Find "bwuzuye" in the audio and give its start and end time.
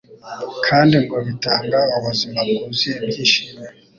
2.47-2.93